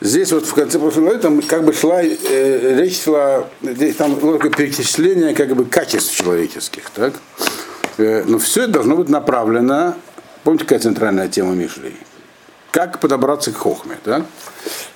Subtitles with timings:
[0.00, 4.14] Здесь вот в конце прошлой главы там как бы шла, э, речь шла, здесь там
[4.14, 7.14] было такое перечисление как бы качеств человеческих, так?
[7.98, 9.94] Э, но все это должно быть направлено,
[10.42, 11.94] помните, какая центральная тема Мишли?
[12.70, 14.24] Как подобраться к хохме, так?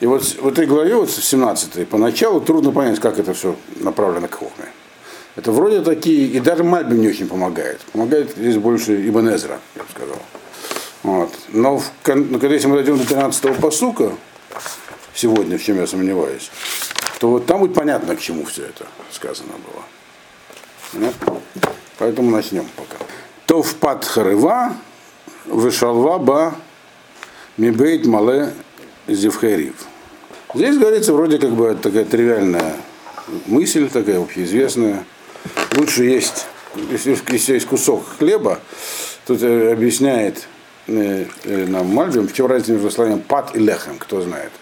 [0.01, 4.29] И вот в этой главе, вот в 17 поначалу трудно понять, как это все направлено
[4.29, 4.67] к хохме.
[5.37, 7.81] Это вроде такие, и даже Мальбим не очень помогает.
[7.93, 10.19] Помогает здесь больше Ибн Эзра, я бы сказал.
[11.03, 11.31] Вот.
[11.49, 14.13] Но, в, но когда если мы дойдем до 13-го посука,
[15.15, 16.51] сегодня, в чем я сомневаюсь,
[17.21, 19.83] то вот там будет понятно, к чему все это сказано было.
[20.93, 21.41] Понятно?
[21.99, 23.03] Поэтому начнем пока.
[23.47, 24.75] То в пад харыва,
[25.47, 26.55] вышалва ба
[27.57, 28.53] мибейт мале
[29.07, 29.75] зевхерив.
[30.55, 32.77] Здесь говорится вроде как бы такая тривиальная
[33.47, 35.05] мысль, такая общеизвестная.
[35.77, 36.47] Лучше есть,
[36.91, 38.61] если, если есть кусок хлеба,
[39.27, 40.47] тут объясняет
[40.87, 44.53] э, э, нам Мальбим, в чем разница между словами пад и лехем, кто знает.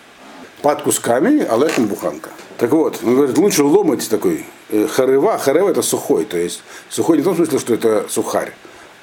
[0.63, 2.31] Пад кусками, а лехем буханка.
[2.59, 5.39] Так вот, он говорит, лучше ломать такой харева.
[5.39, 8.53] Харева это сухой, то есть сухой не в том смысле, что это сухарь,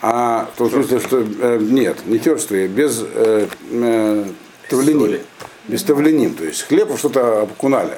[0.02, 4.26] а в том смысле, что э, нет, не черствый, без э, э,
[4.70, 5.22] тавленин.
[5.68, 7.98] Без тавленин, то есть хлеб что-то окунали.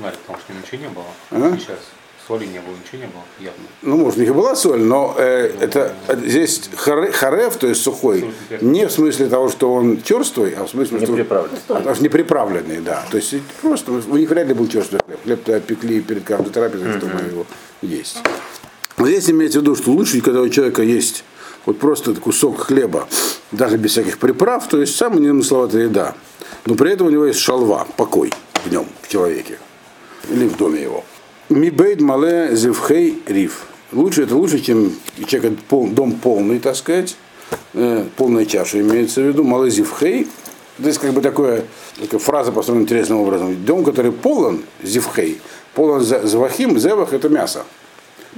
[0.00, 1.04] Марик, потому что ничего не было.
[1.30, 1.56] А?
[1.56, 1.78] Сейчас
[2.26, 3.64] соли не было, ничего не было, явно.
[3.82, 6.16] Ну, может, у них и была соль, но э, ну, это да.
[6.16, 8.30] здесь харе, харев, то есть сухой,
[8.60, 11.58] не в смысле того, что он черствый, а в смысле, не что приправленный.
[11.68, 13.04] А, не приправленный, да.
[13.10, 15.18] То есть просто у них вряд ли был черствый хлеб.
[15.24, 16.98] Хлеб-то пекли перед каждой трапезой, mm-hmm.
[16.98, 17.46] чтобы его
[17.82, 18.18] есть.
[18.96, 21.24] Но здесь имеется в виду, что лучше, когда у человека есть
[21.66, 23.08] вот просто кусок хлеба,
[23.52, 26.14] даже без всяких приправ, то есть самая незамысловатая еда.
[26.66, 28.32] Но при этом у него есть шалва, покой
[28.64, 29.58] в нем, в человеке
[30.30, 31.04] или в доме его.
[31.50, 33.66] Мибейд мале зевхей риф.
[33.92, 34.92] Лучше это лучше, чем
[35.26, 37.16] человек пол, дом полный, так сказать,
[37.74, 40.26] э, полная чаша имеется в виду, мале зевхей.
[40.78, 41.64] Здесь как бы такое,
[42.00, 43.62] такая фраза построена интересным образом.
[43.62, 45.40] Дом, который полон зевхей,
[45.74, 47.64] полон завахим, зевах это мясо.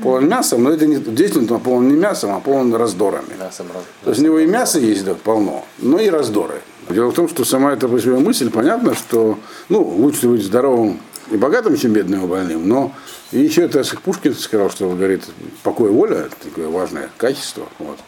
[0.03, 3.35] Полон мясом, но это не, действительно полон не мясом, а полон раздорами.
[3.39, 3.69] Мясом,
[4.03, 6.61] То есть у него и мясо есть да, полно, но и раздоры.
[6.91, 9.39] Дело в том, что сама эта мысль, понятно, что
[9.69, 11.01] ну, лучше быть здоровым
[11.31, 12.93] и богатым, чем бедным и больным, но
[13.33, 15.25] и еще это Пушкин сказал, что говорит,
[15.63, 17.69] покой воля, такое важное качество.
[17.79, 17.99] Вот.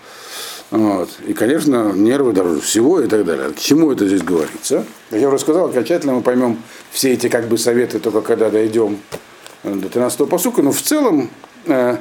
[0.71, 1.09] Вот.
[1.27, 3.51] И, конечно, нервы дороже всего и так далее.
[3.51, 4.85] К чему это здесь говорится?
[5.11, 8.99] Я уже сказал, окончательно мы поймем все эти как бы советы только когда дойдем
[9.65, 11.31] до 13 посука, но в целом
[11.67, 11.97] э,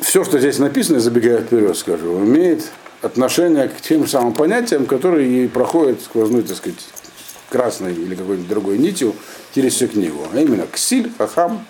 [0.00, 2.64] все, что здесь написано, забегая вперед, скажу, имеет
[3.00, 6.84] отношение к тем самым понятиям, которые и проходят сквозной, так сказать,
[7.48, 9.14] красной или какой-нибудь другой нитью
[9.70, 10.26] всю книгу.
[10.32, 11.64] А именно Ксиль, Хахам,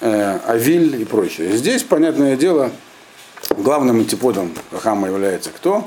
[0.00, 1.56] э, Авиль и прочее.
[1.56, 2.70] Здесь, понятное дело,
[3.50, 5.86] главным антиподом Хахама является кто?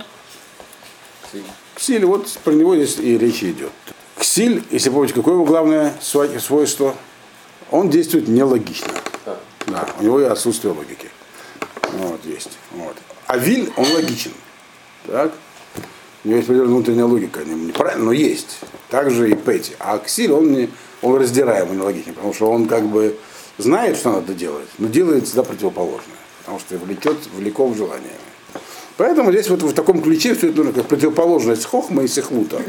[1.76, 2.06] Ксиль.
[2.06, 3.72] Вот про него здесь и речь идет.
[4.18, 6.96] Ксиль, если помните, какое его главное свойство?
[7.72, 8.94] Он действует нелогично.
[9.68, 11.10] Да, у него и отсутствие логики.
[11.94, 12.52] Вот, есть.
[12.72, 12.96] Вот.
[13.28, 14.32] Авиль, он логичен.
[15.08, 15.34] Так?
[16.24, 18.60] У него есть определенная внутренняя логика, неправильно, но есть.
[18.90, 19.76] Также и Пэти.
[19.80, 20.70] А Аксиль, он, не,
[21.06, 23.16] он раздираемый логичный, потому что он как бы
[23.58, 28.10] знает, что надо делать, но делает всегда противоположное, потому что влечет, влеком желаниями.
[28.98, 32.62] Поэтому здесь вот в таком ключе все это как противоположность хохма и сехлута.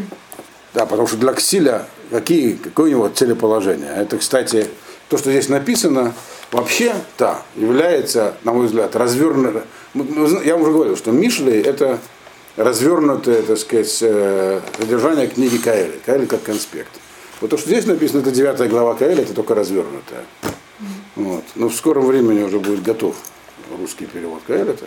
[0.75, 3.93] Да, потому что для Ксиля какие, какое у него целеположение?
[3.97, 4.67] Это, кстати,
[5.09, 6.13] то, что здесь написано,
[6.53, 9.65] вообще, да, является, на мой взгляд, развернуто.
[10.45, 11.99] Я уже говорил, что Мишли это
[12.57, 16.01] развернутое, так сказать, э, содержание книги Каэли.
[16.05, 16.91] Каэли как конспект.
[17.41, 20.25] Вот то, что здесь написано, это девятая глава Каэли, это только развернутая.
[21.17, 21.45] Вот.
[21.55, 23.17] Но в скором времени уже будет готов
[23.79, 24.87] русский перевод Каэля-то.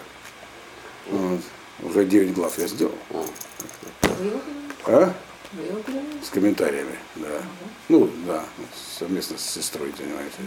[1.12, 1.40] Вот.
[1.84, 2.96] Уже 9 глав я сделал.
[4.86, 5.14] А?
[6.24, 7.42] С комментариями, да.
[7.88, 8.44] Ну, да,
[9.00, 10.38] совместно с сестрой, понимаете.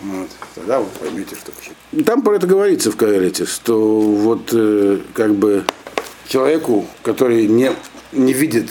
[0.00, 0.28] Вот.
[0.54, 1.52] Тогда вы поймете, что
[2.04, 5.64] Там про это говорится в Каэлите, что вот э, как бы
[6.26, 7.72] человеку, который не,
[8.12, 8.70] не видит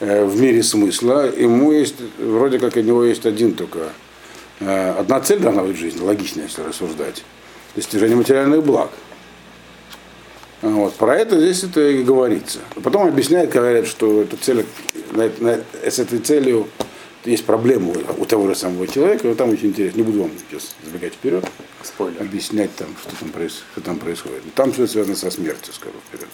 [0.00, 3.92] в мире смысла, ему есть, вроде как у него есть один только,
[4.60, 7.24] э, одна цель должна быть в жизни, логично, если рассуждать,
[7.74, 8.90] достижение материальных благ.
[10.62, 10.94] Вот.
[10.94, 12.58] Про это здесь это и говорится.
[12.82, 14.66] Потом объясняет, говорят, что эту цель,
[15.12, 16.68] на, на, с этой целью
[17.24, 20.74] есть проблема у, того же самого человека, но там очень интересно, не буду вам сейчас
[20.84, 21.44] забегать вперед,
[21.82, 22.20] Спойлер.
[22.20, 23.30] объяснять там, что там,
[23.72, 24.42] что там происходит.
[24.54, 26.28] Там все связано со смертью, скажу вперед.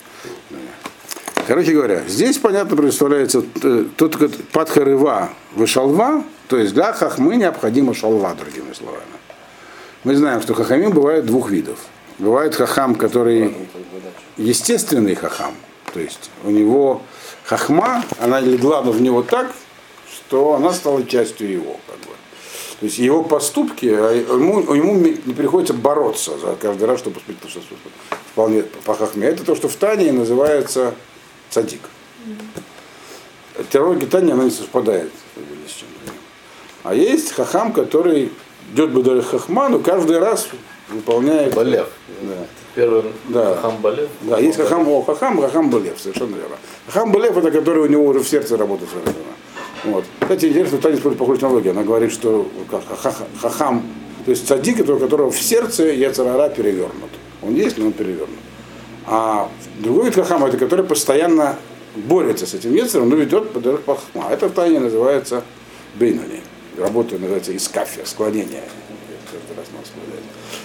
[1.46, 4.17] Короче говоря, здесь, понятно, представляется э, тот
[4.52, 9.02] подхарыва вышалва, то есть для хахмы необходима шалва, другими словами.
[10.05, 11.79] Мы знаем, что хахамим бывает двух видов.
[12.19, 13.55] Бывает хахам, который
[14.37, 15.55] естественный хахам,
[15.93, 17.02] То есть у него
[17.44, 19.52] хахма, она легла в него так,
[20.11, 21.76] что она стала частью его.
[21.87, 22.14] Как бы.
[22.81, 27.37] То есть его поступки, а ему, ему не приходится бороться за каждый раз, чтобы успеть
[27.49, 27.61] что
[28.32, 29.29] вполне по хахме.
[29.29, 30.94] Это то, что в Тане называется
[31.54, 31.80] цадик.
[33.70, 35.10] Терминология Тани, она не совпадает
[35.68, 35.88] с чем
[36.82, 38.32] А есть хахам, который
[38.72, 40.48] идет бы даже хахма, но каждый раз
[40.88, 41.54] выполняет...
[41.54, 41.88] Балев.
[42.22, 42.46] Да.
[42.74, 43.54] Первый Да.
[43.54, 44.08] хахам Балев.
[44.22, 46.56] Да, есть хахам, о, хахам, хахам Балев, совершенно верно.
[46.88, 49.24] Хахам Балев это который у него уже в сердце работает совершенно.
[49.84, 50.04] Вот.
[50.20, 51.72] Кстати, интересно, Таня использует похожую технологию.
[51.72, 52.82] Она говорит, что как,
[53.40, 53.82] хахам,
[54.24, 57.10] то есть цадик, у которого в сердце яцерара перевернут.
[57.42, 58.40] Он есть, но он перевернут.
[59.06, 61.56] А другой вид хахама, это который постоянно
[61.94, 64.30] борется с этим яцером, но ведет по дорог хахма.
[64.30, 65.42] Это в Тане называется
[65.94, 66.40] бейнани.
[66.78, 68.64] Работа называется искафия, склонение.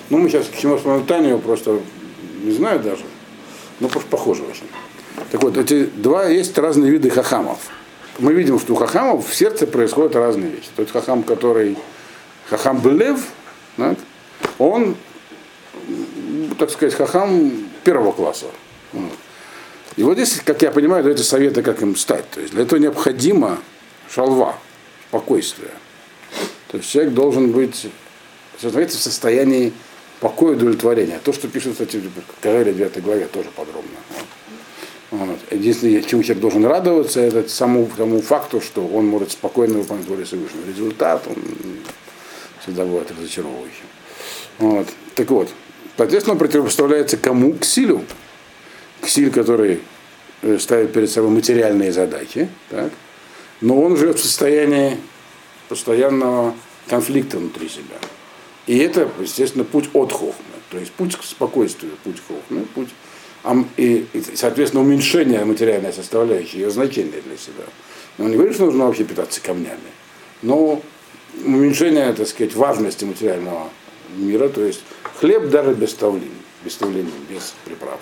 [0.09, 1.79] Ну, мы сейчас к чему вспомним Таню, просто
[2.43, 3.03] не знаю даже.
[3.79, 4.67] Ну, просто похоже очень.
[5.31, 7.59] Так вот, эти два есть разные виды хахамов.
[8.17, 10.67] Мы видим, что у хахамов в сердце происходят разные вещи.
[10.75, 11.77] Тот хахам, который
[12.49, 13.19] хахам Белев,
[13.77, 13.95] да,
[14.57, 14.95] он,
[16.57, 18.45] так сказать, хахам первого класса.
[19.95, 22.29] И вот здесь, как я понимаю, даются советы, как им стать.
[22.31, 23.59] То есть для этого необходимо
[24.09, 24.55] шалва,
[25.09, 25.71] спокойствие.
[26.69, 27.87] То есть человек должен быть
[28.61, 29.73] в состоянии
[30.19, 31.19] покоя и удовлетворения.
[31.23, 33.97] То, что пишет, кстати, в Каэле 9 главе, тоже подробно.
[35.11, 35.39] Вот.
[35.49, 40.23] Единственное, чему человек должен радоваться, это самому тому факту, что он может спокойно выполнять волю
[40.25, 40.67] Всевышнего.
[40.67, 41.35] Результат, он
[42.61, 43.85] всегда бывает разочаровывающим.
[44.59, 44.87] Вот.
[45.15, 45.49] Так вот,
[45.99, 47.51] соответственно, он противопоставляется кому?
[47.53, 48.05] К силю.
[49.01, 49.81] К силе, который
[50.41, 52.47] э, ставит перед собой материальные задачи.
[52.69, 52.93] Так?
[53.59, 54.97] Но он живет в состоянии
[55.67, 56.55] постоянного
[56.87, 57.97] конфликта внутри себя.
[58.65, 62.89] И это, естественно, путь от хохмы, то есть путь к спокойствию, путь к хохме, путь
[63.75, 64.05] и,
[64.35, 67.65] соответственно, уменьшение материальной составляющей, ее значения для себя.
[68.17, 69.79] Но он не говорит, что нужно вообще питаться камнями,
[70.43, 70.81] но
[71.43, 73.69] уменьшение, так сказать, важности материального
[74.15, 74.81] мира, то есть
[75.19, 76.31] хлеб даже без тавлин,
[76.63, 77.99] без тавлин, без приправ.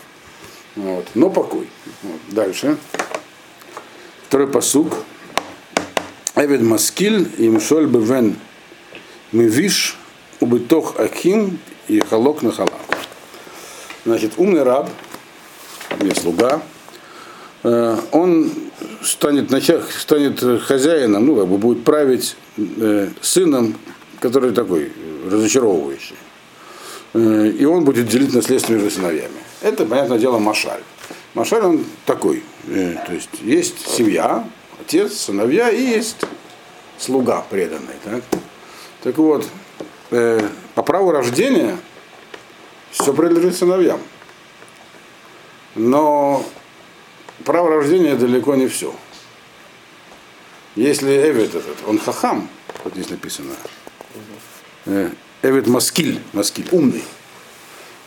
[0.75, 1.07] Вот.
[1.15, 1.67] Но покой.
[2.03, 2.19] Вот.
[2.29, 2.77] Дальше.
[4.27, 4.93] Второй посук.
[6.35, 8.35] Эвед Маскиль и Мшоль Бевен
[9.31, 9.97] Мивиш
[10.39, 11.57] Убытох Аким
[11.87, 12.71] и Халок на Халак.
[14.05, 14.89] Значит, умный раб,
[15.99, 16.61] не слуга,
[17.63, 18.51] э, он
[19.03, 23.75] станет, нача- станет хозяином, ну, как бы будет править э, сыном,
[24.19, 24.91] который такой
[25.29, 26.17] разочаровывающий.
[27.13, 29.41] Э, И он будет делить наследство между сыновьями.
[29.61, 30.81] Это, понятное дело, Машаль.
[31.33, 32.43] Машаль он такой.
[32.67, 34.47] э, То есть есть семья,
[34.79, 36.17] отец, сыновья и есть
[36.97, 37.95] слуга преданный.
[38.03, 38.23] Так,
[39.03, 39.47] так вот,
[40.11, 41.77] э, по праву рождения
[42.91, 43.99] все принадлежит сыновьям.
[45.75, 46.43] Но
[47.45, 48.93] право рождения далеко не все.
[50.75, 52.47] Если Эвид этот, он хахам,
[52.83, 53.53] вот здесь написано,
[55.41, 57.03] Эвид маскиль, маскиль, умный.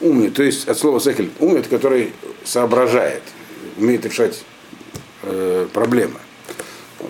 [0.00, 2.12] Умный, то есть от слова сехель, умный, это который
[2.42, 3.22] соображает,
[3.76, 4.42] умеет решать
[5.22, 6.18] э, проблемы,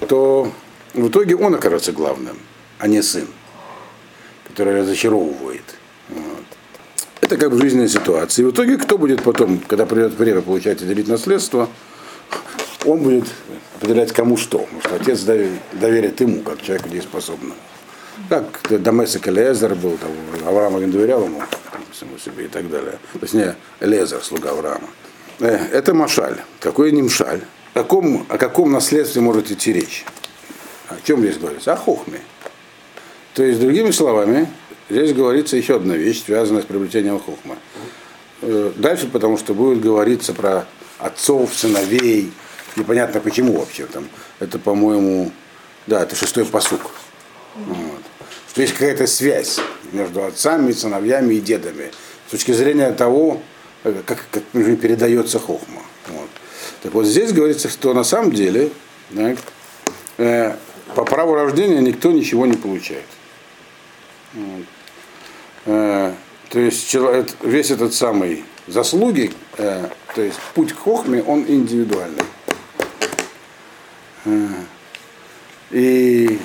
[0.09, 0.53] то
[0.93, 2.37] в итоге он окажется главным,
[2.79, 3.29] а не сын,
[4.49, 5.63] который разочаровывает.
[6.09, 6.45] Вот.
[7.21, 8.43] Это как бы жизненная ситуация.
[8.43, 11.69] И в итоге кто будет потом, когда придет время получать и делить наследство,
[12.85, 13.25] он будет
[13.77, 14.59] определять кому что.
[14.59, 17.55] Потому что отец доверит, доверит ему, как человеку дееспособному.
[18.29, 20.11] Как Дамесик Элиезер был, там,
[20.47, 21.43] Авраам не доверял ему,
[21.93, 22.99] самому себе и так далее.
[23.13, 24.89] То есть не Элиезер, слуга Авраама.
[25.41, 26.37] Э, Это Машаль.
[26.61, 27.41] Какой Нимшаль?
[27.75, 30.05] О каком, о каком наследстве может идти речь?
[30.89, 31.73] О чем здесь говорится?
[31.73, 32.21] О хохме.
[33.35, 34.49] То есть, другими словами,
[34.89, 37.57] здесь говорится еще одна вещь, связанная с приобретением хохма.
[38.43, 40.67] Э, Дальше, потому что будет говориться про
[40.99, 42.33] отцов, сыновей,
[42.77, 44.09] непонятно почему вообще там.
[44.41, 45.31] Это, по-моему,
[45.87, 46.91] да, это шестой посук.
[47.55, 48.03] Вот.
[48.51, 49.59] Что есть какая-то связь
[49.93, 51.91] между отцами, сыновьями и дедами.
[52.29, 53.41] С точки зрения того,
[53.85, 55.83] э, как, как передается хохма.
[56.09, 56.29] Вот.
[56.83, 58.71] Так вот здесь говорится, что на самом деле
[59.15, 59.37] так,
[60.19, 60.57] э,
[60.95, 63.05] по праву рождения никто ничего не получает.
[64.35, 64.65] Вот.
[65.67, 66.15] Э,
[66.49, 72.25] то есть чело- весь этот самый заслуги, э, то есть путь к хохме, он индивидуальный.
[74.25, 74.47] Э,
[75.71, 76.41] И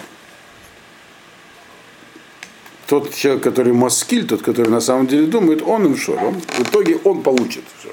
[2.87, 6.23] тот человек, который маскиль, тот, который на самом деле думает, он им шор.
[6.23, 7.89] Он, в итоге он получит все.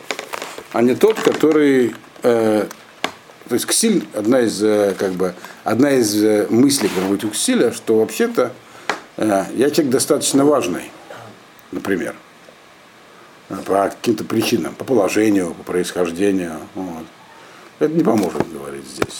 [0.72, 2.66] А не тот, который э,
[3.52, 7.28] то есть ксиль, одна из, э, как бы, одна из э, мыслей, которая будет у
[7.28, 8.52] ксиля, что вообще-то
[9.18, 10.90] э, я человек достаточно важный,
[11.70, 12.14] например,
[13.50, 16.61] э, по каким-то причинам, по положению, по происхождению.
[16.75, 17.04] Вот.
[17.78, 19.12] Это не поможет говорить здесь.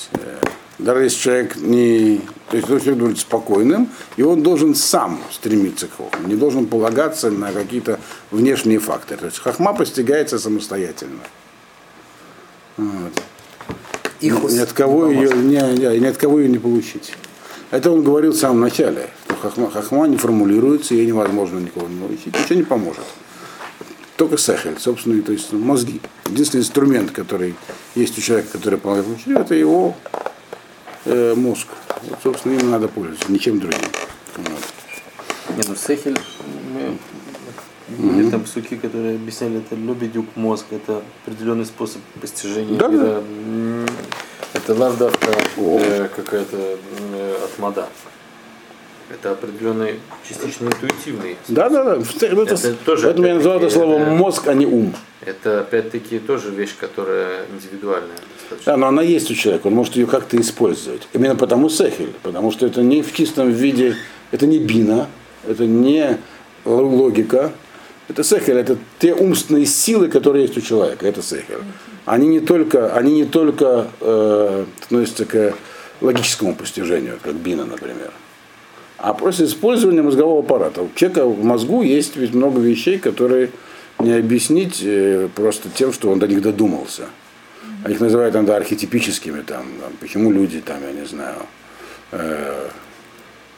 [0.83, 2.21] Даже если человек не...
[2.51, 6.67] То есть человек должен быть спокойным, и он должен сам стремиться к хохму, не должен
[6.67, 7.99] полагаться на какие-то
[8.31, 9.21] внешние факторы.
[9.21, 11.21] То есть хохма постигается самостоятельно.
[12.77, 13.13] Вот.
[14.21, 17.13] И ни от кого ее не, не, ни от кого ее не получить.
[17.71, 19.09] Это он говорил в самом начале.
[19.27, 23.05] Что хохма, хохма не формулируется, ей невозможно никого не научить, ничего не поможет.
[24.17, 26.01] Только сахель, собственно, то есть мозги.
[26.27, 27.55] Единственный инструмент, который
[27.95, 29.97] есть у человека, который помогает учить, это его
[31.05, 31.67] э, мозг.
[32.03, 33.81] Вот, собственно, им надо пользоваться, ничем другим.
[34.37, 35.57] Вот.
[35.57, 36.19] Нет, ну сехель,
[36.73, 36.97] мы,
[37.99, 38.31] mm-hmm.
[38.31, 43.23] там суки, которые объясняли, это любидюк мозг, это определенный способ постижения да, мира.
[44.55, 46.79] Это лавдавка э, какая-то
[47.13, 47.89] э, отмада.
[49.11, 51.37] Это определенный частично интуитивный.
[51.49, 51.97] Да, да, да.
[51.97, 54.95] Это, это тоже, поэтому я называю это слово мозг, а не ум.
[55.21, 58.17] Это опять-таки тоже вещь, которая индивидуальная.
[58.65, 61.03] Да, но она есть у человека, он может ее как-то использовать.
[61.13, 63.97] Именно потому сехель, потому что это не в чистом виде,
[64.31, 65.09] это не бина,
[65.47, 66.19] это не
[66.65, 67.53] логика,
[68.09, 71.59] это сехель, это те умственные силы, которые есть у человека, это сехель.
[72.05, 75.55] Они не только, они не только э, относятся к
[76.01, 78.11] логическому постижению, как бина, например,
[78.99, 80.83] а просто использование мозгового аппарата.
[80.83, 83.51] У человека в мозгу есть ведь много вещей, которые
[83.99, 87.07] не объяснить э, просто тем, что он до них додумался.
[87.85, 91.39] А их называют иногда архетипическими, там, там, почему люди, там, я не знаю,
[92.13, 92.69] э,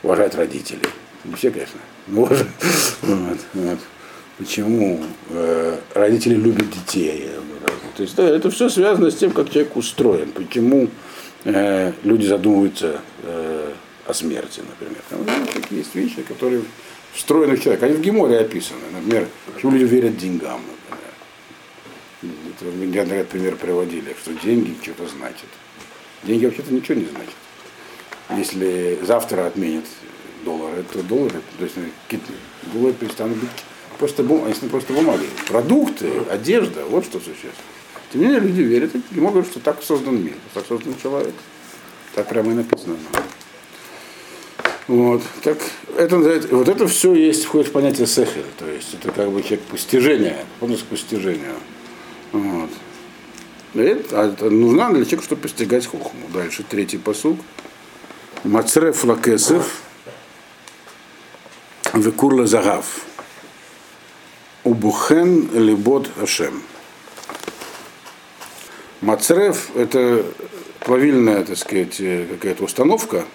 [0.02, 0.88] уважают родителей.
[1.24, 2.30] Не все, конечно, но
[3.54, 3.78] вот.
[4.36, 5.00] Почему
[5.30, 7.30] э, родители любят детей.
[7.96, 10.88] То есть это все связано с тем, как человек устроен, почему
[11.44, 13.72] э, люди задумываются э,
[14.06, 15.02] о смерти, например.
[15.12, 16.62] Ну, такие есть вещи, которые
[17.12, 17.86] встроены в человека.
[17.86, 18.80] Они в Геморе описаны.
[18.92, 21.03] Например, почему люди верят деньгам, например.
[22.50, 25.48] Это неоднократно пример приводили, что деньги что-то значат.
[26.22, 27.34] Деньги вообще-то ничего не значат.
[28.36, 29.84] Если завтра отменят
[30.44, 31.76] доллары, то доллары, то есть
[32.72, 33.50] доллары перестанут быть
[33.98, 35.26] просто, бум, если просто бумаги.
[35.48, 37.52] Продукты, одежда, вот что существенно.
[38.12, 41.34] Тем не менее, люди верят и могут, что так создан мир, так создан человек.
[42.14, 42.96] Так прямо и написано.
[44.86, 45.22] Вот.
[45.42, 45.58] Так,
[45.96, 49.62] это, вот это все есть, входит в понятие сехер, то есть это как бы человек
[49.62, 51.54] постижения, полностью к постижению.
[53.74, 56.28] А это нужна для человека, чтобы постигать хохму.
[56.32, 57.38] Дальше третий посуг.
[58.44, 59.80] Мацреф лакесев
[61.92, 63.00] векурла загав.
[64.62, 66.62] Убухен либот ашем.
[69.00, 70.24] Мацреф– это
[70.80, 73.26] плавильная, так сказать, какая-то установка,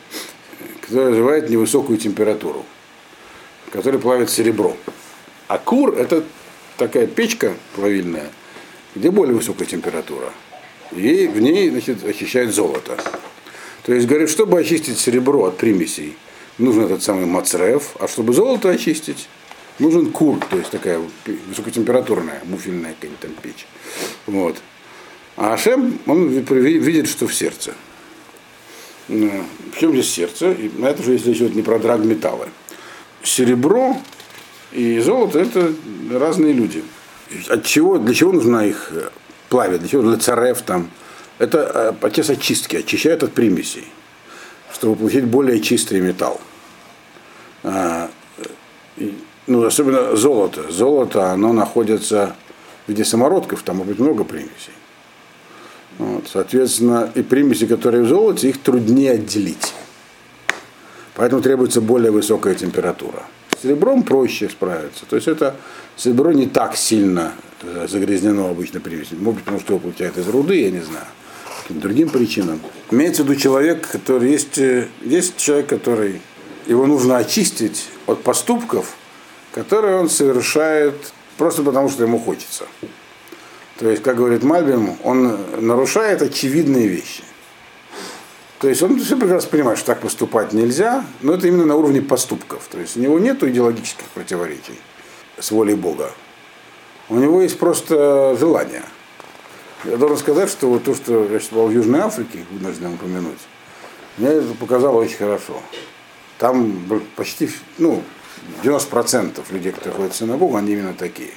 [0.81, 2.65] которая развивает невысокую температуру,
[3.71, 4.75] которая плавит серебро.
[5.47, 6.23] А кур– это
[6.77, 8.29] такая печка плавильная,
[8.95, 10.31] где более высокая температура.
[10.91, 12.97] И в ней значит, очищает золото.
[13.83, 16.17] То есть, говорит, чтобы очистить серебро от примесей,
[16.57, 19.27] нужен этот самый мацрев, а чтобы золото очистить,
[19.79, 21.01] нужен кур, то есть такая
[21.47, 23.65] высокотемпературная муфельная какая-нибудь там печь.
[24.25, 24.57] Вот.
[25.37, 27.73] А Ашем, он видит, что в сердце.
[29.07, 29.31] Ну,
[29.73, 30.51] в чем здесь сердце?
[30.51, 32.49] И на это же если идет не про драгметаллы.
[33.23, 33.97] Серебро
[34.71, 35.73] и золото это
[36.11, 36.83] разные люди.
[37.49, 39.09] От чего, для чего нужна их э,
[39.49, 40.89] плавить, для чего для царев там.
[41.37, 43.87] Это э, процесс очистки, очищают от примесей,
[44.73, 46.41] чтобы получить более чистый металл.
[47.63, 48.09] А,
[49.47, 50.71] ну, особенно золото.
[50.71, 52.35] Золото, оно находится
[52.85, 54.73] в виде самородков, там может быть много примесей.
[55.97, 59.73] Вот, соответственно, и примеси, которые в золоте, их труднее отделить.
[61.15, 63.23] Поэтому требуется более высокая температура.
[63.57, 65.05] С серебром проще справиться.
[65.05, 65.57] То есть это
[65.99, 69.17] серебро не так сильно э, загрязнено обычно примесью.
[69.19, 71.05] Может быть, потому что его получают из руды, я не знаю.
[71.61, 72.61] Каким другим причинам.
[72.89, 76.21] Имеется в виду человек, который есть, э, есть человек, который
[76.67, 78.95] его нужно очистить от поступков,
[79.51, 80.95] которые он совершает
[81.37, 82.65] просто потому, что ему хочется.
[83.77, 87.23] То есть, как говорит Мальбим, он нарушает очевидные вещи.
[88.59, 92.01] То есть он все прекрасно понимает, что так поступать нельзя, но это именно на уровне
[92.01, 92.67] поступков.
[92.69, 94.77] То есть у него нет идеологических противоречий
[95.39, 96.11] с волей Бога.
[97.09, 98.83] У него есть просто желание.
[99.85, 103.39] Я должен сказать, что вот то, что я был в Южной Африке, вынужден упомянуть,
[104.17, 105.61] мне это показало очень хорошо.
[106.37, 108.03] Там почти, ну,
[108.63, 111.31] 90% людей, которые ходят в синагогу, они именно такие.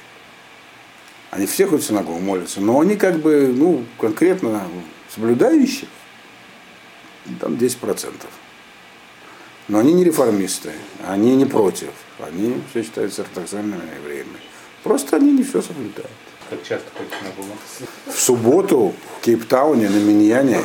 [1.31, 4.67] Они все ходят в синагогу, молятся, но они как бы, ну, конкретно
[5.09, 5.87] соблюдающие,
[7.39, 8.11] там 10%.
[9.67, 10.71] Но они не реформисты,
[11.07, 11.89] они не против,
[12.19, 14.37] они все считаются ортодоксальными евреями.
[14.83, 16.11] Просто они не все соблюдают.
[16.49, 17.55] как часто ходите на Гугл?
[18.07, 20.59] В субботу в Кейптауне на Миньяне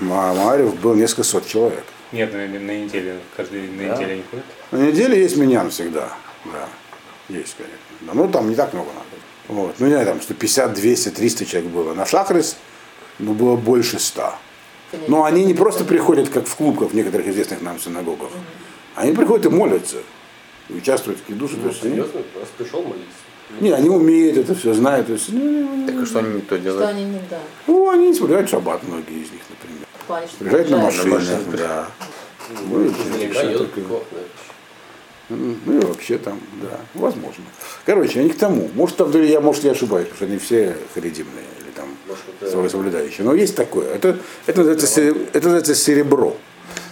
[0.00, 1.84] Маарев был несколько сот человек.
[2.12, 3.20] Нет, на, на неделю.
[3.36, 4.44] Каждый на неделю они ходят.
[4.70, 6.08] На неделе есть Миньян всегда.
[6.46, 6.68] Да,
[7.28, 7.78] есть, конечно.
[8.00, 9.06] Да, ну, там не так много надо.
[9.48, 9.76] Вот.
[9.78, 11.94] Ну, не знаю, там 150, 200, 300 человек было.
[11.94, 12.56] На Шахрис
[13.18, 14.34] ну, было больше 100.
[15.08, 18.30] Но они не просто приходят, как в клуб, как в некоторых известных нам синагогах.
[18.94, 19.98] Они приходят и молятся.
[20.68, 21.22] И участвуют в
[21.68, 22.20] есть они- Серьезно?
[22.38, 23.08] Раз пришел молиться.
[23.60, 25.06] не, они умеют это все, знают.
[25.06, 26.90] То есть, ну, Так что они не то Что делают?
[26.90, 27.38] они не да.
[27.66, 29.86] ну, они не соблюдают шаббат, многие из них, например.
[30.06, 31.22] Плане, что Приезжают на машинах,
[31.56, 31.88] да.
[35.28, 35.54] Ну.
[35.64, 37.44] Ну и вообще там, да, возможно.
[37.86, 38.68] Короче, они к тому.
[38.74, 41.44] Может, там, я, может, я ошибаюсь, потому что они все харидимные
[42.40, 43.24] это соблюдающие.
[43.24, 43.94] Но есть такое.
[43.94, 46.36] Это, это, называется, это называется серебро.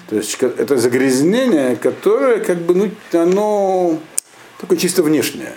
[0.08, 3.98] То есть это загрязнение, которое как бы, ну, оно
[4.58, 5.52] такое чисто внешнее.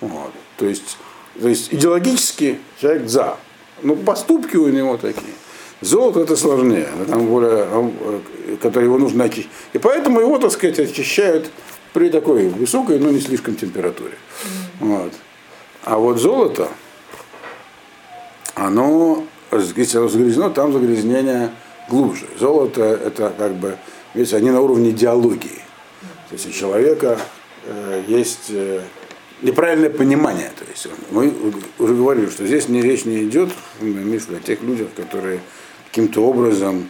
[0.00, 0.30] Вот.
[0.56, 0.96] То есть,
[1.40, 3.36] то есть идеологически человек за.
[3.82, 5.34] Но поступки у него такие.
[5.80, 9.50] Золото это сложнее, оно там более, э, которое его нужно очистить.
[9.72, 11.50] И поэтому его, так сказать, очищают
[11.92, 14.14] при такой высокой, но не слишком температуре.
[14.80, 15.12] Вот.
[15.84, 16.68] А вот золото,
[18.58, 19.24] оно,
[19.76, 21.50] если оно загрязнено, там загрязнение
[21.88, 22.26] глубже.
[22.38, 23.76] Золото это как бы,
[24.14, 25.60] видите, они на уровне идеологии.
[26.28, 27.18] То есть у человека
[27.66, 28.82] э, есть э,
[29.42, 30.50] неправильное понимание.
[30.58, 31.32] То есть мы
[31.78, 33.50] уже говорили, что здесь не речь не идет,
[33.80, 35.40] виду о тех людях, которые
[35.86, 36.88] каким-то образом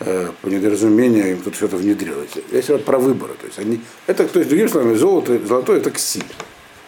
[0.00, 2.24] э, по недоразумению им тут что-то внедрило.
[2.48, 3.34] Здесь вот про выборы.
[3.34, 6.24] То есть они, это, то есть, другими словами, золото, золотое это ксиль.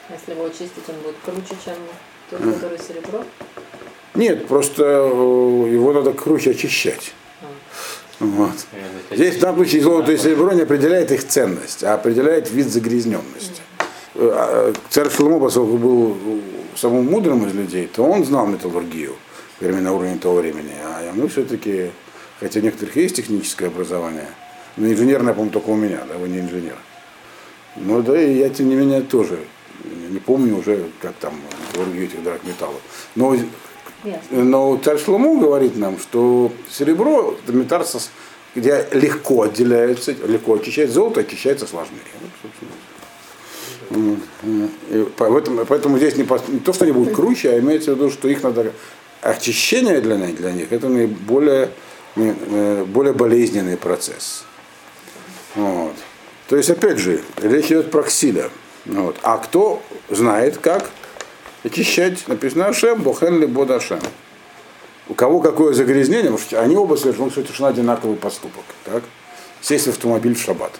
[0.08, 1.74] Если его очистить, он будет круче, чем
[2.30, 3.24] тот, который серебро.
[4.14, 7.12] Нет, просто э, его надо круче очищать.
[8.18, 8.52] Вот.
[9.10, 13.62] Здесь в данном случае золото и серебро не определяет их ценность, а определяет вид загрязненности.
[14.14, 16.16] Э, а, Царь Шломо, поскольку был
[16.76, 19.14] самым мудрым из людей, то он знал металлургию,
[19.60, 20.72] вернее, на уровне того времени.
[20.84, 21.92] А мы все-таки,
[22.40, 24.28] хотя у некоторых есть техническое образование,
[24.76, 26.76] но инженерное, по-моему, только у меня, да, вы не инженер.
[27.76, 29.38] Ну да, и я, тем не менее, тоже
[30.10, 31.34] не помню уже, как там
[31.68, 32.80] металлургию этих драгметаллов.
[33.14, 33.36] Но.
[34.30, 37.36] Но царь Шломо говорит нам, что серебро
[37.84, 38.00] со-
[38.54, 42.00] где легко отделяется, легко очищается, золото очищается сложнее.
[45.16, 48.28] Поэтому, поэтому здесь не, не то, что они будут круче, а имеется в виду, что
[48.28, 48.72] их надо
[49.20, 51.70] очищение для них, для них это наиболее
[52.16, 54.44] э, более болезненный процесс.
[55.54, 55.94] Вот.
[56.48, 58.50] То есть, опять же, речь идет про ксиля.
[58.86, 59.16] Вот.
[59.22, 60.90] А кто знает, как
[61.64, 62.26] очищать?
[62.28, 64.00] Написано Ашем, Бохен ли Bod Ашем.
[65.08, 68.64] У кого какое загрязнение, потому что они оба совершили совершенно одинаковый поступок.
[68.84, 69.02] Так?
[69.60, 70.72] Сесть в автомобиль в шаббат.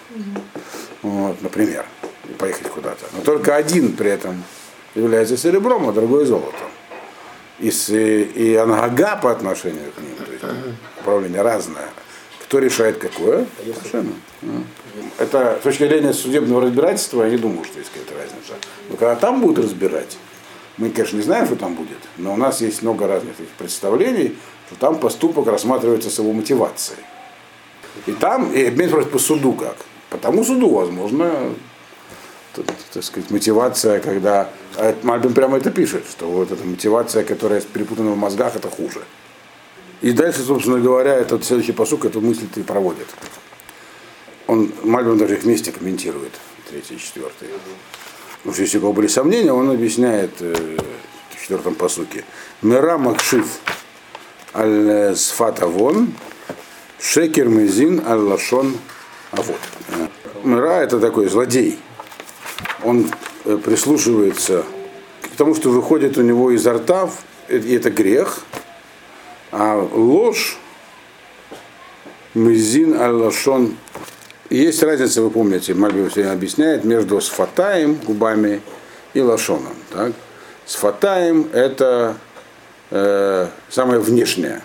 [1.02, 1.84] Вот, например.
[2.28, 3.06] И поехать куда-то.
[3.16, 4.42] Но только один при этом
[4.94, 6.54] является серебром, а другой золотом.
[7.58, 10.44] И, с, и ангага по отношению к ним, то есть
[11.00, 11.88] управление разное.
[12.44, 13.46] Кто решает какое?
[13.62, 14.12] Совершенно.
[15.18, 18.54] Это с точки зрения судебного разбирательства, я не думаю, что есть какая-то разница.
[18.88, 20.16] Но когда там будут разбирать,
[20.80, 24.76] мы, конечно, не знаем, что там будет, но у нас есть много разных представлений, что
[24.76, 27.00] там поступок рассматривается с его мотивацией.
[28.06, 29.76] И там, и обмен по суду как.
[30.08, 31.54] По тому суду, возможно,
[32.92, 38.12] так сказать, мотивация, когда а Мальбин прямо это пишет, что вот эта мотивация, которая перепутана
[38.12, 39.02] в мозгах, это хуже.
[40.00, 43.06] И дальше, собственно говоря, этот следующий посук эту мысль и проводит.
[44.46, 46.32] Он, Мальбин даже их вместе комментирует,
[46.70, 47.48] третий и четвертый.
[48.42, 50.79] Потому если у кого были сомнения, он объясняет э,
[51.29, 52.24] в четвертом посуке.
[52.62, 53.46] Мира Макшив
[54.55, 56.14] аль сфат авон,
[56.98, 58.76] шекер мезин аль лашон
[59.31, 59.59] авод.
[60.42, 61.79] Мира это такой злодей.
[62.83, 63.11] Он
[63.44, 64.64] э, прислушивается
[65.22, 67.11] к тому, что выходит у него изо рта,
[67.48, 68.40] и это грех,
[69.53, 70.57] а ложь
[72.33, 73.76] мезин аль лашон
[74.56, 78.60] есть разница, вы помните, Мальби все время объясняет, между сфатаем, губами,
[79.14, 79.74] и лашоном.
[79.90, 80.12] Так?
[80.66, 82.16] Сфатаем– это
[82.90, 84.62] э, самое внешнее,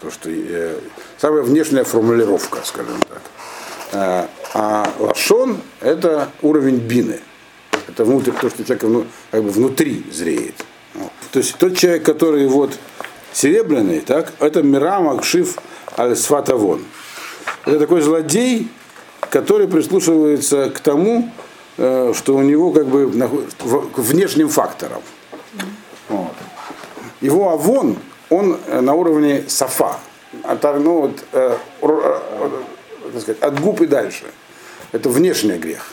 [0.00, 0.78] то, что, э,
[1.18, 3.22] самая внешняя формулировка, скажем так.
[3.92, 7.20] Э, а лашон– это уровень бины.
[7.86, 10.54] Это внутрь, то, что человек вну- как бы внутри зреет.
[10.94, 11.12] Вот.
[11.32, 12.72] То есть тот человек, который вот
[13.32, 15.58] серебряный, так, это Мирам Акшив
[15.96, 16.84] Аль-Сфатавон.
[17.64, 18.68] Это такой злодей,
[19.30, 21.30] который прислушивается к тому,
[21.76, 23.10] э, что у него как бы
[23.94, 25.02] к внешним факторам.
[26.08, 26.32] Вот.
[27.20, 27.96] Его авон,
[28.30, 29.98] он э, на уровне сафа,
[30.42, 31.56] от, ну, вот, э,
[33.20, 34.24] сказать, от губ и дальше.
[34.92, 35.92] Это внешний грех.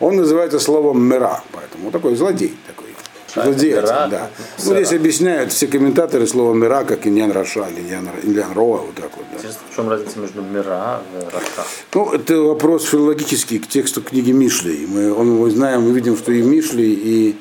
[0.00, 2.95] Он называется словом мера, поэтому такой злодей такой.
[3.44, 4.30] Злодеятель, Мира, да.
[4.64, 8.94] Ну, здесь объясняют все комментаторы слово мира, как Иньян Раша, или Иньян, Иньян Роа, вот
[8.94, 9.24] так вот.
[9.30, 9.36] Да.
[9.36, 11.68] Интересно, в чем разница между מרע и רשע?
[11.94, 14.86] Ну, это вопрос филологический к тексту книги Мишли.
[14.86, 17.36] Мы, он, мы знаем, мы видим, что и Мишли, и,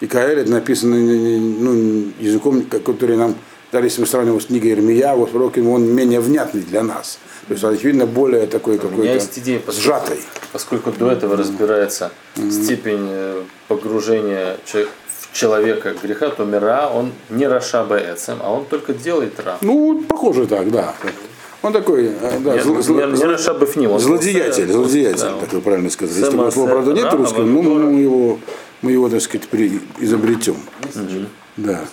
[0.00, 3.34] и Коэлет написано ну, языком, который нам,
[3.70, 7.18] даже если мы сравниваем с книгой Ирмия, вот пророком, он менее внятный для нас.
[7.48, 10.18] То есть, очевидно, более такой У меня какой-то есть идея, поскольку, сжатый.
[10.52, 15.01] поскольку до этого разбирается степень э, погружения че- в
[15.32, 19.58] человека греха, то מרע, он не רשע בעצם, а он только делает Ра.
[19.60, 20.94] Ну, похоже так, да.
[21.62, 25.88] Он такой, э, да, зл- зл- он злодеятель, злодеятель, да, так вы правильно.
[25.90, 28.38] Сэма Если такого слова, правда, нет русском, а ну, вот мы его,
[28.82, 30.56] мы его, так сказать, при, изобретем.
[31.56, 31.84] Да.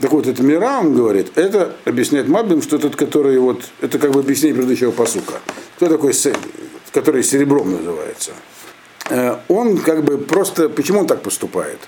[0.00, 4.20] Так вот, это Мирам говорит, это объясняет Мабим, что тот, который вот, это как бы
[4.20, 5.34] объяснение предыдущего посука.
[5.76, 6.12] Кто такой,
[6.92, 8.32] который серебром называется?
[9.10, 11.78] Э, Он как бы просто, почему он так поступает?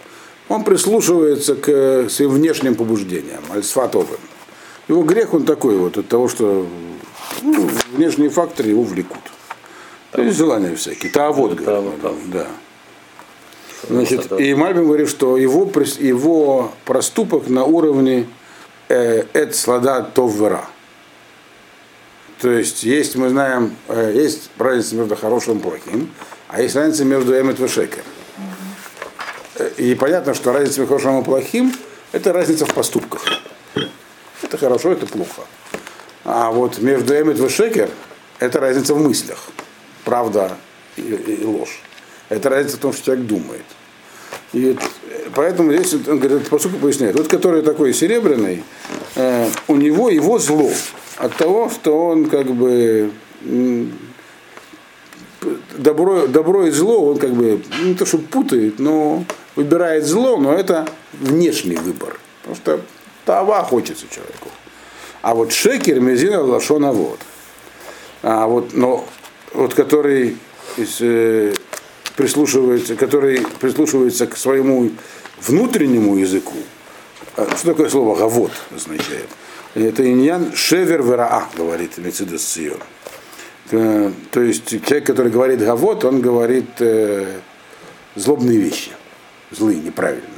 [0.48, 4.20] Он прислушивается к э, своим внешним побуждениям, альсфатовым.
[4.88, 6.66] Его грех он такой вот от того, что
[7.42, 9.18] ну, внешние факторы его влекут.
[10.12, 11.10] То есть желания всякие.
[11.10, 11.66] Таавод, говорит,
[12.00, 12.46] Таавод, да.
[13.88, 18.26] Значит, и Мальбим говорит, что его, его проступок на уровне
[18.88, 20.68] э, эт слада товвера.
[22.40, 26.10] То есть есть, мы знаем, э, есть разница между хорошим и плохим,
[26.48, 28.02] а есть разница между эмет и шекер.
[29.76, 31.72] И понятно, что разница между хорошим и плохим–
[32.12, 33.24] это разница в поступках.
[34.42, 35.42] Это хорошо, это плохо.
[36.24, 37.90] А вот между эмет и шекер–
[38.38, 39.38] это разница в мыслях.
[40.04, 40.56] Правда
[40.96, 41.80] и, ложь.
[42.28, 43.64] Это разница в том, что человек думает.
[44.52, 44.86] И это-
[45.34, 48.62] поэтому здесь он говорит, по сути поясняет, вот который такой серебряный,
[49.14, 50.70] э, у него его зло
[51.16, 53.10] от того, что он как бы
[55.76, 59.24] добро, добро и зло, он как бы не то что путает, но
[59.56, 62.18] выбирает зло, но это внешний выбор.
[62.54, 62.80] Что
[63.24, 64.50] тава хочется человеку.
[65.22, 67.18] А вот шекер мезина лашона вот.
[68.22, 69.06] А вот, но
[69.52, 70.36] вот который
[70.76, 71.54] из, э,
[72.16, 74.90] прислушивается, который прислушивается к своему
[75.40, 76.56] внутреннему языку.
[77.36, 79.28] А Что такое слово гавот означает?
[79.74, 82.80] Это иньян шевер вераа, говорит Мерседес Сион.
[83.70, 87.40] Э, То есть человек, который говорит гавот, он говорит э,
[88.14, 88.90] злобные вещи,
[89.50, 90.30] злые, неправильные.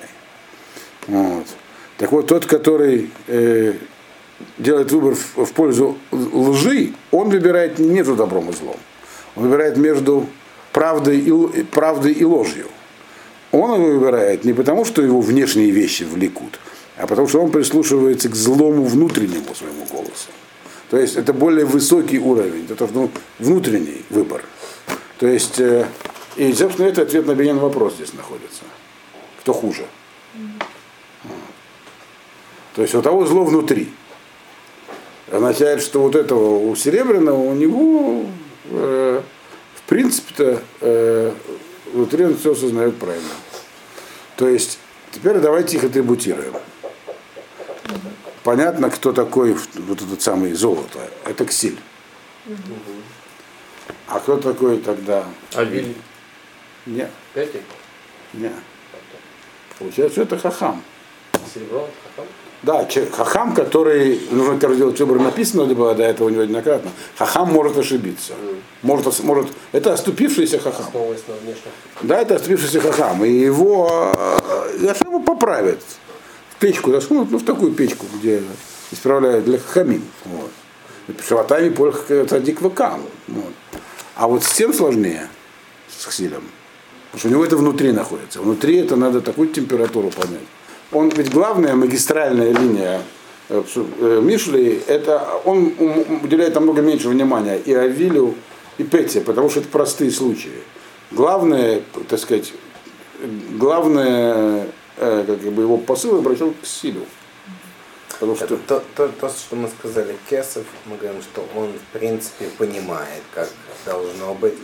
[1.06, 1.46] Вот.
[1.96, 3.74] Так вот, тот, который э,
[4.58, 8.76] делает выбор в, в пользу лжи, он выбирает не между добром и злом.
[9.36, 10.26] Он выбирает между
[10.72, 12.66] правдой и, правдой и ложью.
[13.50, 16.60] Он его выбирает не потому, что его внешние вещи влекут,
[16.96, 20.28] а потому что он прислушивается к злому внутреннему своему голосу.
[20.90, 24.42] То есть это более высокий уровень, это ну, внутренний выбор.
[25.18, 25.86] То есть, э,
[26.36, 28.62] и, собственно, это ответ на Бенин вопрос здесь находится.
[29.40, 29.86] Кто хуже?
[32.74, 33.92] То есть у того зло внутри.
[35.30, 38.24] Означает, что вот этого у Серебряного, у него,
[38.70, 39.22] э,
[39.74, 41.32] в принципе-то, э,
[41.92, 43.28] внутри он все осознает правильно.
[44.36, 44.78] То есть,
[45.10, 46.54] теперь давайте их атрибутируем.
[48.44, 51.00] Понятно, кто такой вот этот самый золото.
[51.24, 51.78] Это ксиль.
[54.06, 55.24] А кто такой тогда?
[55.54, 55.94] Авиль.
[56.86, 57.60] Не, Пятый?
[58.32, 58.50] не.
[59.78, 60.82] Получается, это хахам.
[61.54, 61.88] Серебро?
[62.16, 62.26] Хахам?
[62.62, 67.52] Да, хахам, который, нужно каждый делать выбор, написано либо до этого у него неоднократно, хахам
[67.52, 68.32] может ошибиться.
[68.82, 70.86] Может, может, это оступившийся хахам.
[72.02, 73.24] Да, это оступившийся хахам.
[73.24, 74.38] И его, э,
[74.98, 75.80] Хашем его поправит.
[76.50, 78.42] В печку засунут, ну, в такую печку, где
[78.90, 80.02] исправляют для хахамим.
[80.24, 80.50] Вот.
[81.26, 83.02] Шаватами польх цадик вакам.
[83.28, 83.52] Вот.
[84.14, 85.28] А вот с тем сложнее,
[85.88, 86.42] с хсилем.
[87.10, 88.40] Потому что у него это внутри находится.
[88.40, 90.46] Внутри это надо такую температуру понять.
[90.92, 93.02] Он ведь главная магистральная линия
[93.48, 95.72] э, э, Мишли, это он
[96.22, 98.34] уделяет намного меньше внимания и Авилю,
[98.78, 100.62] и Пете, потому что это простые случаи.
[101.10, 102.52] Главное, так сказать,
[103.52, 107.04] главное, э, как бы его посыл обращен к силу.
[108.12, 112.46] Потому что то, то, то, что мы сказали, Кесов, мы говорим, что он в принципе
[112.58, 113.48] понимает, как
[113.86, 114.54] должно быть,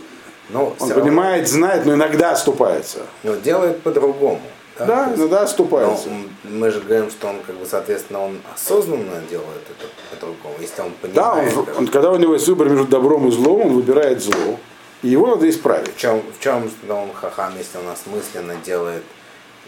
[0.49, 2.99] но, он всё равно- понимает, знает, но иногда оступается.
[3.23, 4.41] но делает по-другому.
[4.77, 6.09] Да, То есть, иногда но оступается.
[6.09, 10.81] м, мы же говорим, что он, как бы, соответственно, он осознанно делает это по-другому, если
[10.81, 11.57] он Да, понимает.
[11.57, 14.59] он, как- он- когда у него есть выбор между добром и злом, он выбирает зло.
[15.01, 15.95] И его надо исправить.
[15.95, 19.03] в чем, в чем тогда он хахам, если он осмысленно делает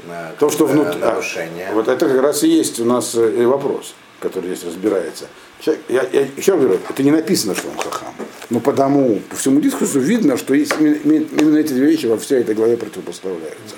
[0.10, 1.00] э, То, что э, внутри.
[1.00, 1.70] нарушение?
[1.74, 5.26] Вот это как раз и есть у нас э, вопрос, который здесь разбирается.
[5.60, 8.07] Человек, я, я еще раз говорю, это не написано, что он хахам.
[8.50, 12.56] Но потому, по всему дискурсу видно, что есть именно, эти две вещи во всей этой
[12.56, 13.76] главе противопоставляются.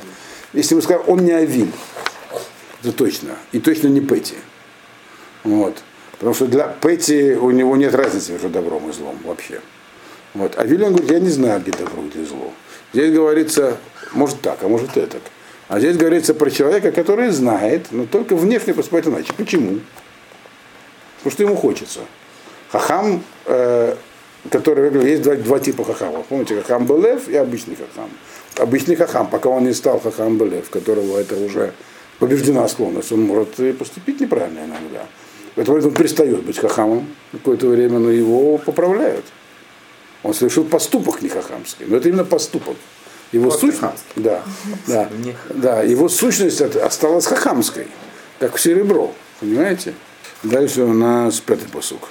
[0.53, 1.71] Если мы скажем, он не авин,
[2.83, 3.35] Это точно.
[3.51, 4.35] И точно не Пэти.
[5.43, 5.77] Вот.
[6.13, 9.59] Потому что для Пэти у него нет разницы между добром и злом вообще.
[10.33, 10.53] Вот.
[10.57, 12.53] А Вильям говорит, я не знаю, где добро, где зло.
[12.93, 13.77] Здесь говорится,
[14.13, 15.17] может так, а может это.
[15.67, 19.33] А здесь говорится про человека, который знает, но только внешне поступает иначе.
[19.33, 19.79] Почему?
[21.17, 21.99] Потому что ему хочется.
[22.71, 23.95] Хахам, э,
[24.51, 26.25] который есть два, два типа хахамов.
[26.27, 28.09] Помните, хахам Белев и обычный хахам.
[28.57, 31.73] Обычный хахам, пока он не стал хахам Белев, которого это уже
[32.19, 35.05] побеждена склонность, он может и поступить неправильно иногда.
[35.55, 39.25] Поэтому он перестает быть хахамом какое-то время, но его поправляют.
[40.23, 42.75] Он совершил поступок не хахамский, но это именно поступок.
[43.31, 44.41] Его Вот сущность, да,
[44.87, 45.07] да,
[45.49, 47.87] да, его сущность осталась хахамской,
[48.39, 49.93] как серебро, понимаете?
[50.41, 52.09] Дальше у нас пятый посук.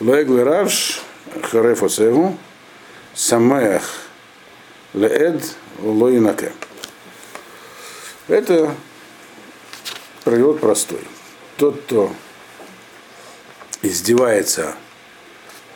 [0.00, 1.02] Легли раш
[1.42, 2.36] хареф осеву
[3.14, 3.82] самех
[4.92, 5.42] леэд
[5.80, 6.52] лоинаке.
[8.28, 8.74] Это
[10.24, 11.00] перевод простой.
[11.56, 12.12] Тот, кто
[13.82, 14.74] издевается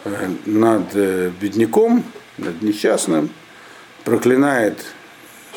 [0.05, 2.05] э, над э, бедняком,
[2.39, 3.31] над несчастным,
[4.05, 4.85] проклинает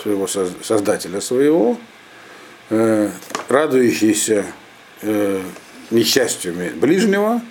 [0.02, 1.78] своего соз- создателя своего,
[2.70, 3.10] э,
[3.48, 4.46] радующийся
[5.90, 7.42] несчастью ближнего,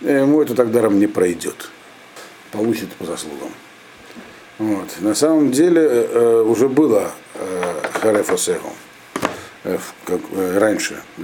[0.00, 1.70] ему это так даром не пройдет.
[2.52, 3.50] Получит по заслугам.
[4.58, 4.88] Вот.
[5.00, 8.72] На самом деле э, уже было э, Хареф Осеху,
[9.64, 11.22] э, как, э, раньше, э,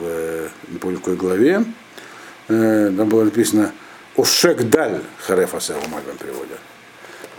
[0.00, 0.48] в, э,
[0.94, 1.64] какой главе,
[2.48, 3.72] э, там было написано
[4.16, 6.54] Ушек Даль Хареф Осеху в моем переводе.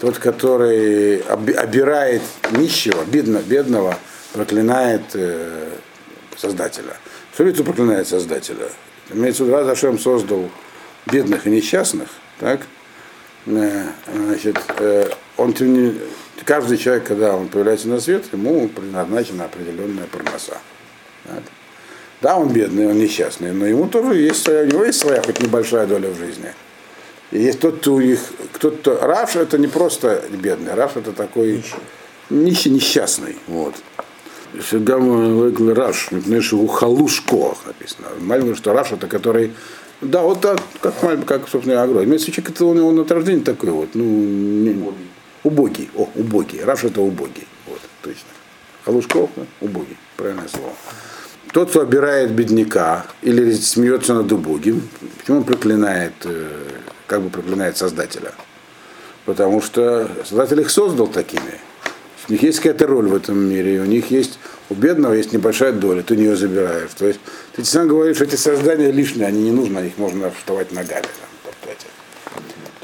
[0.02, 3.98] Тот, который оби- обирает нищего, бедно, бедного,
[4.34, 5.70] проклинает э,
[6.36, 6.98] Создателя.
[7.34, 8.68] Что имеется в виду проклинает Создателя?
[9.12, 10.50] Имеется в виду, раз Ашем создал
[11.06, 12.62] бедных и несчастных, так,
[13.46, 15.54] Э, значит, э, он
[16.46, 20.58] каждый человек, когда он появляется на свет, ему предназначена определенная парноса.
[21.26, 21.44] Так.
[22.22, 25.40] Да, он бедный, он несчастный, но ему тоже есть своя, у него есть своя хоть
[25.42, 26.54] небольшая доля в жизни.
[27.32, 28.20] И есть тот, кто у них,
[28.54, 31.64] кто-то, Раф это не просто бедный, Раф это такой
[32.30, 33.38] нищий, несчастный.
[33.48, 33.76] Вот.
[34.72, 36.10] Легл Раш,
[36.54, 38.08] у Халушко написано.
[38.20, 39.52] Маленький, что Раш это который
[40.02, 40.94] да, вот так, как,
[41.26, 42.04] как собственно, Агро.
[42.04, 44.94] Имеется в виду, это он, он от рождения такой вот, ну, не-
[45.44, 45.90] убогий.
[45.96, 46.64] О, убогий.
[46.64, 47.48] Раш это убогий.
[47.66, 48.28] Вот, точно.
[48.84, 49.44] Халушков, да?
[49.62, 49.98] убогий.
[50.18, 50.74] Правильное слово.
[51.54, 54.88] Тот, кто обирает бедняка или смеется над убогим,
[55.18, 56.48] почему он проклинает, э,
[57.08, 58.34] как бы проклинает Создателя?
[59.26, 61.62] Потому что Создатель их создал такими.
[62.28, 65.72] У них есть какая-то роль в этом мире, у них есть, у бедного есть небольшая
[65.72, 66.90] доля, ты нее забираешь.
[66.98, 67.20] То есть
[67.56, 71.04] ты сам говоришь, что эти создания лишние, они не нужны, их можно вставать ногами.
[71.04, 71.36] Там.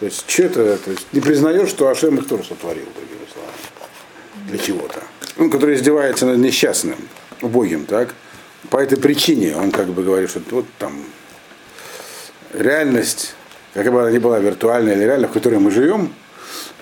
[0.02, 4.50] То есть что это, то есть не признаешь, что Ашем их тоже сотворил, другими словами,
[4.50, 5.00] для чего-то.
[5.38, 6.98] Он, который издевается над несчастным,
[7.44, 8.16] убогим, так,
[8.72, 11.04] по этой причине он как бы говорит, что вот там
[12.52, 13.36] реальность,
[13.76, 16.12] как бы она ни была виртуальная или реальная, в которой мы живем,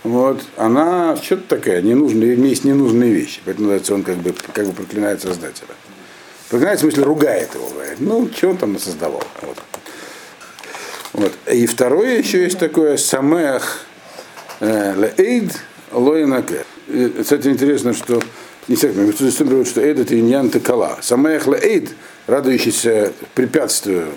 [0.03, 3.41] вот, она что-то такая, ненужная, есть ненужные вещи.
[3.45, 5.67] Поэтому называется, он как бы, как бы проклинает Создателя.
[6.49, 7.99] Проклинает, в смысле, ругает его, говорит.
[7.99, 9.23] Ну, что он там создавал.
[9.41, 9.57] Вот.
[11.13, 11.33] Вот.
[11.51, 13.81] И второе еще есть такое самех
[14.59, 15.51] э, леэйд
[15.91, 16.65] лоинаке.
[17.21, 18.21] Кстати, интересно, что
[18.67, 20.99] не Иисус говорит, что эйд это иньян текала.
[21.01, 21.89] Самех леэйд,
[22.27, 24.09] радующийся препятствию,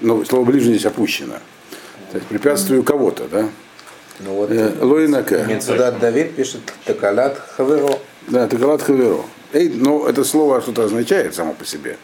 [0.00, 1.34] но слово ближний здесь опущено.
[2.28, 3.48] Препятствию кого-то, да?
[4.20, 5.44] Ну вот Э, Лоинаке.
[5.48, 7.98] Мецудат Давид пишет Такалат Хаверо.
[8.28, 9.20] Да, Текалат Хаверо.
[9.52, 11.98] Эй, но это слово что-то означает само по себе.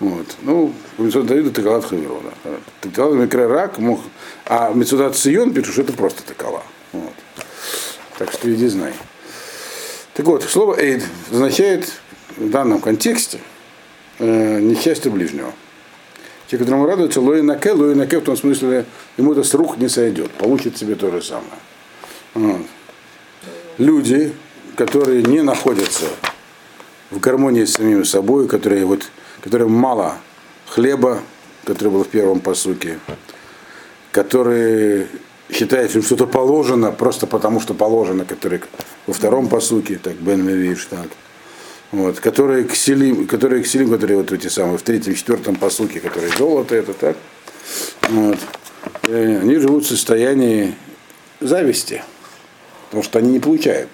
[0.00, 0.26] Вот.
[0.42, 2.20] Ну, Мецудат Давида Текалат Хаверо.
[2.44, 2.50] Да.
[2.82, 4.00] Текалат Микрерак мог.
[4.46, 6.62] А Мецудат Сион пишет, что это просто Текала.
[6.92, 7.12] Вот.
[8.18, 8.92] Так что иди знай.
[10.14, 11.92] Так вот, слово эйд означает
[12.36, 13.38] в данном контексте
[14.18, 15.52] э, несчастье ближнего.
[16.48, 18.84] Те, которому радуются, лоинаке, лоинаке в том смысле,
[19.16, 21.46] ему это с рук не сойдет, получит себе то же самое.
[22.34, 22.62] Вот.
[23.78, 24.32] Люди,
[24.76, 26.06] которые не находятся
[27.10, 29.10] в гармонии с самим собой, которые вот,
[29.42, 30.18] которым мало
[30.66, 31.20] хлеба,
[31.64, 32.98] который был в первом посуке,
[34.12, 35.08] которые
[35.50, 38.62] считают, что им что-то положено, просто потому что положено, которые
[39.06, 41.08] во втором посуке, так Бен Левиш, так.
[41.92, 46.00] Вот, которые к селим, которые к селим, которые вот эти самые в третьем, четвертом посуке,
[46.00, 47.16] которые золото, это так.
[48.08, 48.38] Вот.
[49.08, 50.74] Они живут в состоянии
[51.40, 52.02] зависти,
[52.86, 53.88] потому что они не получают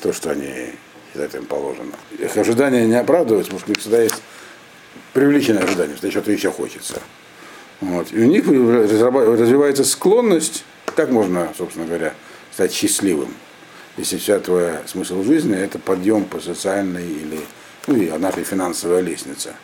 [0.00, 0.70] то, что они
[1.12, 1.92] считают им положено.
[2.18, 4.22] Их ожидания не оправдываются, потому что у них всегда есть
[5.12, 7.00] привлеченное ожидание, что что-то еще хочется.
[7.80, 8.12] Вот.
[8.12, 12.14] И у них развивается склонность, как можно, собственно говоря,
[12.52, 13.34] стать счастливым,
[13.96, 17.40] если вся твоя смысл жизни это подъем по социальной или
[17.86, 19.54] ну и наша финансовая лестница.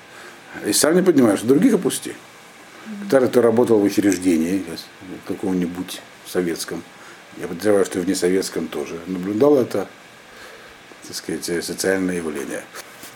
[0.67, 2.15] И сам не понимаешь, других опусти.
[3.05, 4.65] Который кто работал в учреждении
[5.27, 6.83] каком-нибудь советском,
[7.37, 9.87] я подозреваю, что и в несоветском тоже, наблюдал это,
[11.07, 12.63] так сказать, социальное явление.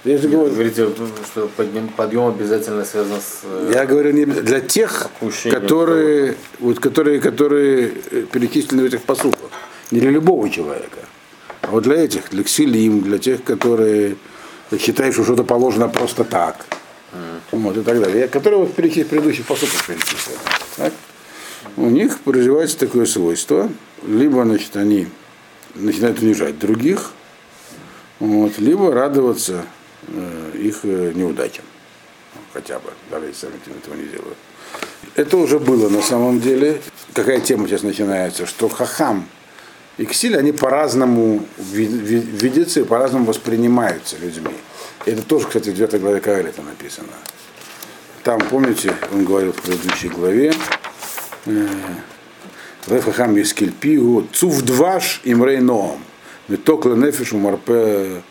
[0.04, 0.88] Я же говорю, говорите,
[1.32, 3.42] что подъем, подъем обязательно связан с...
[3.44, 5.08] э, я говорю не для тех,
[5.48, 7.88] которые, вот, которые, которые
[8.32, 9.50] перечислены в этих посылках.
[9.92, 10.98] Не для любого человека.
[11.60, 14.16] А вот для этих, для ксилим, для тех, которые
[14.80, 16.66] считают, что что-то положено просто так.
[17.52, 18.26] Вот, и так далее.
[18.26, 20.92] Которые вот в предыдущих посылках перечислены.
[21.76, 23.70] У них развивается такое свойство.
[24.04, 25.06] Либо, значит, они
[25.74, 27.12] начинают унижать других,
[28.18, 29.64] вот, либо радоваться
[30.08, 31.64] э, их э, неудачам
[32.52, 34.36] хотя бы, даже если сами этого не делают.
[35.14, 36.80] Это уже было на самом деле.
[37.14, 39.28] Какая тема сейчас начинается, что хахам
[39.98, 44.54] и ксиль, они по-разному ви- ви- видятся и по-разному воспринимаются людьми.
[45.06, 47.08] Это тоже, кстати, в 9 главе Каэлита написано.
[48.22, 50.54] Там, помните, он говорил в предыдущей главе,
[52.88, 56.02] Лев хахам ескельпигу, цув дваш имрей ноам,
[56.48, 58.22] меток ленефишу марпе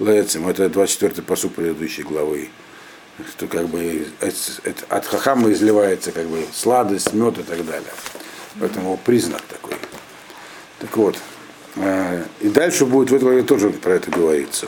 [0.00, 0.48] лецем.
[0.48, 2.48] Это 24-й посуд предыдущей главы
[3.28, 4.06] что как бы
[4.88, 7.92] от хахама изливается как бы сладость, мед и так далее.
[8.58, 9.74] Поэтому признак такой.
[10.80, 11.18] Так вот,
[11.76, 14.66] э, и дальше будет в этой главе тоже про это говорится.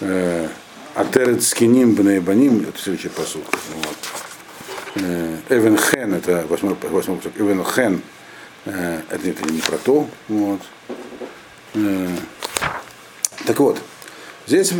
[0.00, 0.48] Э,
[0.94, 3.42] Атерет скиним бне баним, это следующий посуд.
[3.74, 3.96] Вот.
[4.96, 7.32] Э, Эвен хен, это восьмой, восьмой посуд.
[7.38, 8.02] Эвен хен,
[8.66, 10.06] это, это не про то.
[10.28, 10.60] Вот.
[13.46, 13.80] Так вот,
[14.46, 14.72] здесь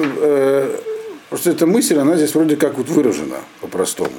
[1.28, 4.12] просто эта мысль, она здесь вроде как вот выражена по-простому.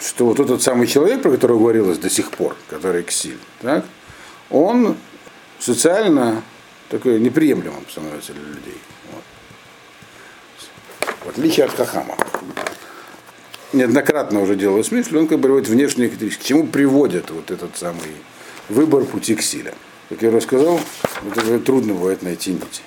[0.00, 3.84] Что вот этот самый человек, про которого говорилось до сих пор, который Ксиль, так,
[4.50, 4.96] он
[5.58, 6.42] социально
[6.88, 8.78] такой неприемлемым становится для людей.
[9.12, 9.24] Вот.
[11.24, 12.16] В отличие от Хахама.
[13.72, 16.42] Неоднократно уже делалось мысль, он как бы приводит внешние характеристики.
[16.42, 18.16] К чему приводит вот этот самый
[18.68, 19.74] выбор пути Ксиля.
[20.08, 20.80] Как я уже сказал,
[21.36, 22.78] это трудно бывает найти нить.